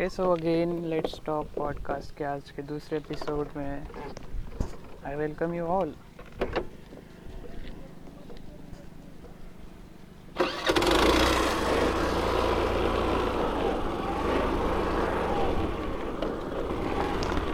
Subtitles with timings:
[0.00, 3.82] Okay so again let's talk podcast के आज के दूसरे एपिसोड में।
[5.06, 5.92] आई वेलकम यू ऑल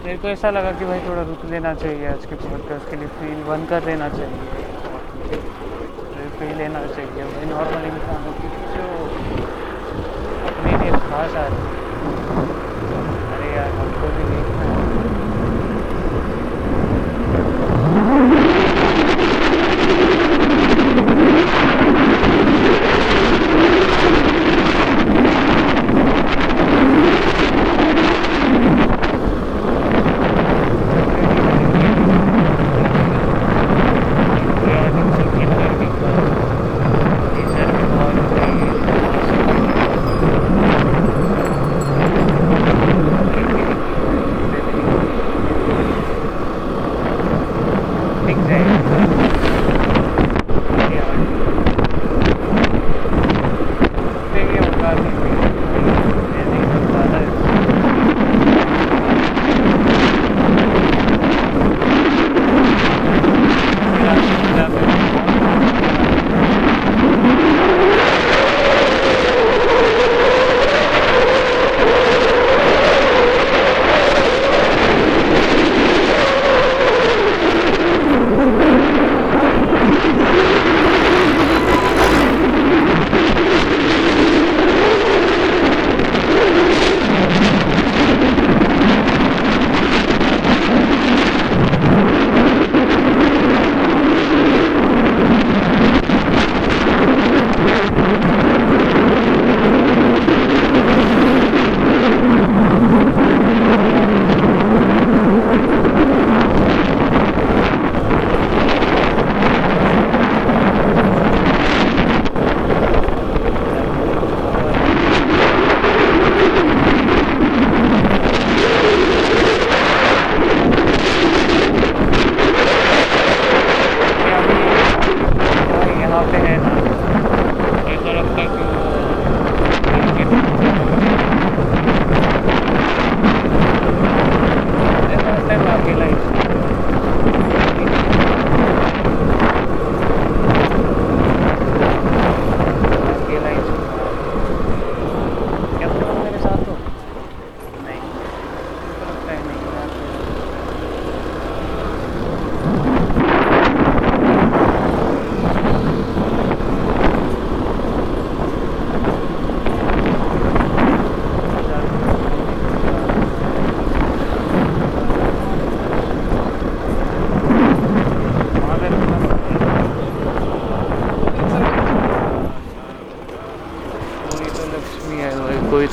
[0.05, 3.09] मेरे को ऐसा लगा कि भाई थोड़ा रुक लेना चाहिए आज के पॉडकास्ट के लिए
[3.19, 5.41] फील बंद कर देना चाहिए।
[6.39, 8.89] फील लेना चाहिए। भाई नॉर्मल इंसानों की जो
[10.49, 11.66] अपनी नहीं खास आती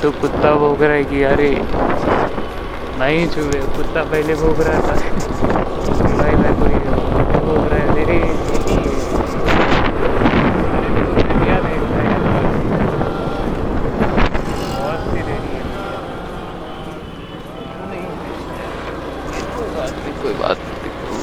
[0.04, 1.50] तो कुत्ता भोग रहा है कि अरे,
[3.00, 4.96] नहीं छुए, कुत्ता पहले भोग रहा था।
[6.18, 6.74] भाई भाई कोई
[7.46, 8.18] भोग रहा है मेरे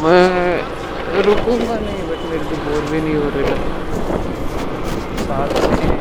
[0.03, 3.55] मैं रुकूँगा नहीं, बट मेरे को बोर भी नहीं हो रहा।
[5.25, 6.00] सात बजे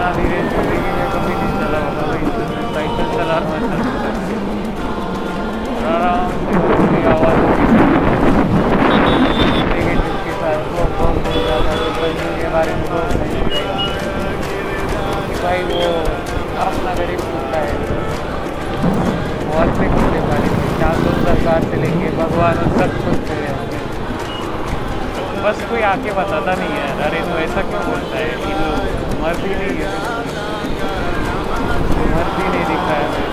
[0.00, 2.20] इतना धीरे ज़िंदगी में कभी नहीं चला होगा भाई।
[2.74, 3.66] साइकिल चला रहा हूँ
[5.94, 6.30] आराम
[6.92, 7.40] से आवाज़
[9.72, 9.98] लेकिन
[10.38, 11.42] साथ वो बहुत हो
[12.38, 13.42] के बारे में बहुत नहीं
[15.42, 15.82] भाई वो
[16.64, 17.74] अपना गरीब कुत्ता है।
[19.50, 20.48] बहुत से कुत्ते पाले
[20.80, 23.54] यहाँ तो सरकार से लेके भगवान सब कुत्ते हैं
[25.44, 28.24] बस कोई आके बताता नहीं है। अरे तो ऐसा क्यों बोलता है?
[28.40, 28.49] लोग
[29.22, 29.88] मर्द ही नहीं है।
[32.12, 33.28] मर्द ही नहीं दिखा है। मेरे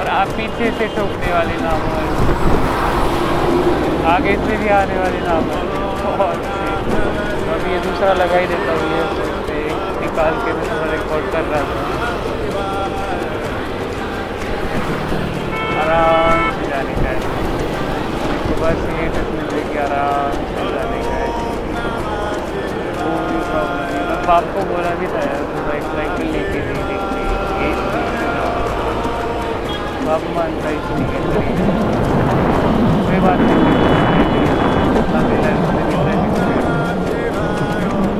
[0.00, 1.98] और आप पीछे से ठोकने वाले नाम हो।
[4.12, 5.60] आगे से भी आने वाले नाम हो।
[7.54, 9.02] अभी ये दूसरा लगा ही देता हूँ ये
[10.00, 11.78] निकाल के मैं रिकॉर्ड कर रहा था।
[15.82, 17.12] आराम से जाने का
[18.60, 20.62] बस ये डिस्मिल लेके आराम से
[24.28, 27.20] बाप को बोला भी था यार तो बाइक साइकिल लेके देखती
[27.66, 27.78] एक
[30.06, 31.06] बाप मानता ही नहीं
[33.06, 33.64] कोई बात नहीं।
[35.44, 35.54] है।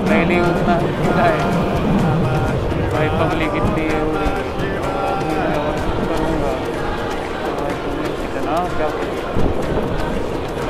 [0.08, 1.42] पहले उतना मिला है।
[2.92, 4.00] भाई पब्लिक इतनी है
[6.08, 6.52] करूँगा।
[7.44, 8.88] तो कितना क्या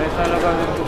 [0.05, 0.88] ऐसा लगा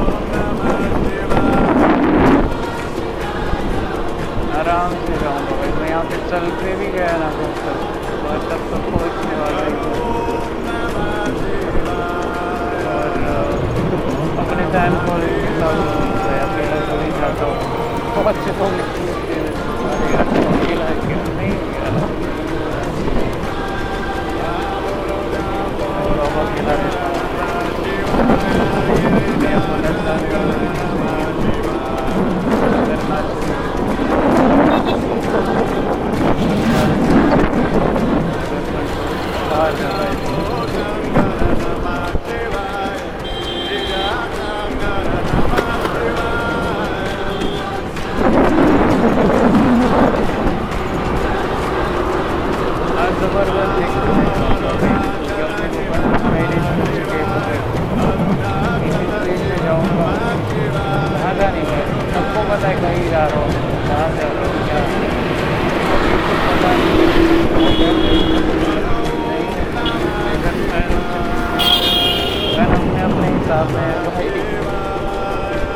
[73.33, 73.95] हिसाब में है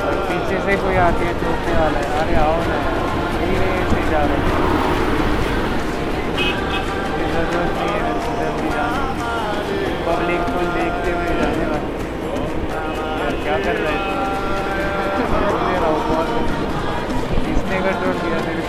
[0.05, 0.95] और पीछे से कोई
[1.95, 2.83] है अरे आओ हैं
[4.29, 4.43] है
[10.07, 11.89] पब्लिक को देखते हुए जाने वाली।
[13.43, 14.14] क्या कर रहे थे?
[17.85, 18.64] las dos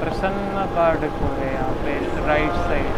[0.00, 2.97] प्रसन्न कार्ड को है यहाँ पे राइट साइड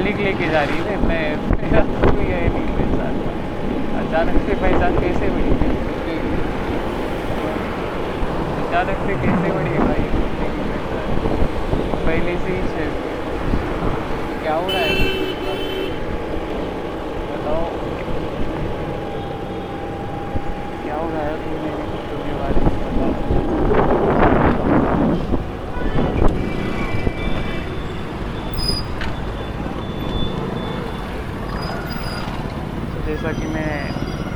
[0.00, 1.24] पब्लिक लेके जा रही है मैं
[1.62, 3.16] मेरा कोई है नहीं पहचान
[4.02, 5.50] अचानक से पहचान कैसे बढ़ी?
[8.62, 10.06] अचानक से कैसे बनी भाई?
[12.06, 12.88] पहले से ही छे
[14.42, 14.96] क्या हो रहा है?
[17.32, 17.68] बताओ।
[20.84, 21.49] क्या हो रहा है?
[33.20, 33.88] जैसा कि मैं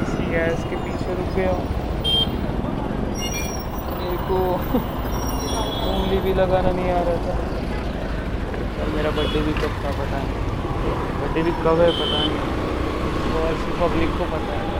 [0.02, 1.64] इसी गैस के पीछे रुक गया हूँ।
[3.98, 4.38] मेरे को
[5.92, 7.36] उंगली भी लगाना नहीं आ रहा था।
[8.82, 13.54] और मेरा बर्थडे भी कब था पता नहीं। बर्थडे भी कब है पता नहीं। और
[13.54, 14.73] सिर्फ़ पब्लिक को पता है।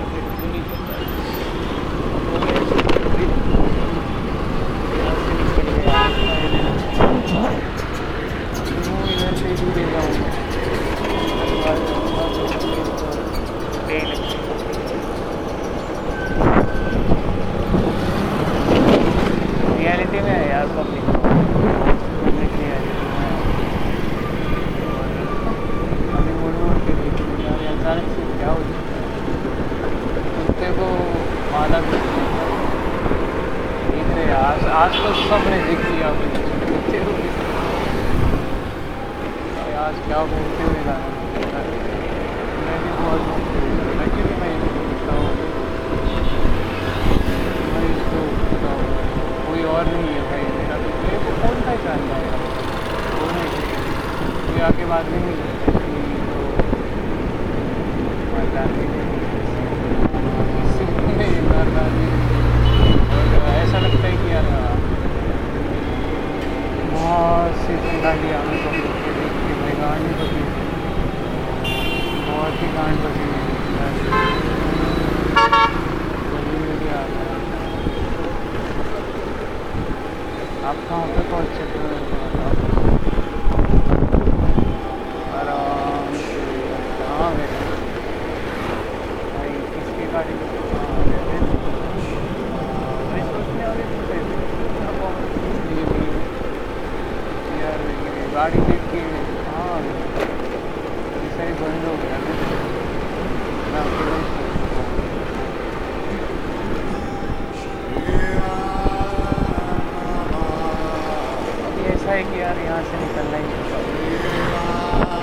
[112.45, 113.47] यार यहाँ से निकलना ही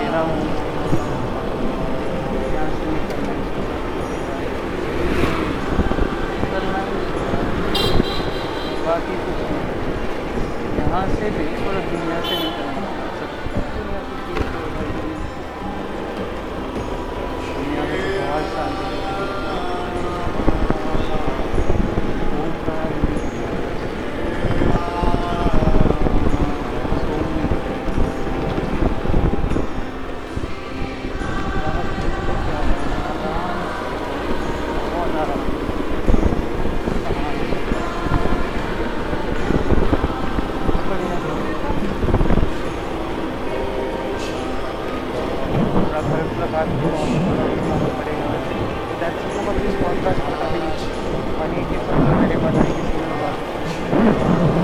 [0.02, 0.22] ये ना
[51.52, 51.78] नहीं कि
[52.18, 54.61] मेरे पता नहीं किसी ने